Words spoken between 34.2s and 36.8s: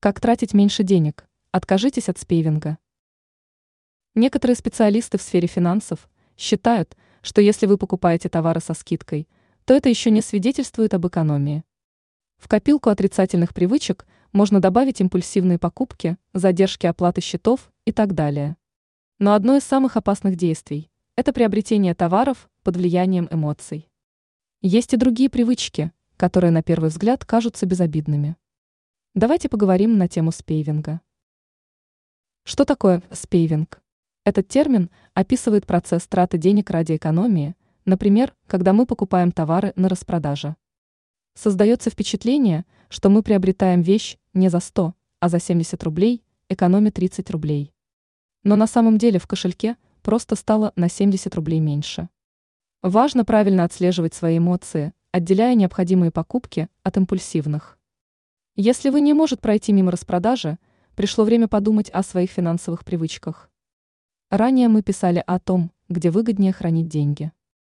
Этот термин описывает процесс траты денег